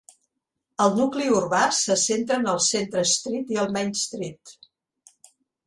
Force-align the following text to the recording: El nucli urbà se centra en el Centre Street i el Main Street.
El 0.85 0.95
nucli 0.99 1.27
urbà 1.39 1.59
se 1.81 1.99
centra 2.05 2.39
en 2.43 2.49
el 2.55 2.63
Centre 2.69 3.05
Street 3.13 3.55
i 3.57 3.63
el 3.67 3.73
Main 3.79 3.95
Street. 4.07 4.59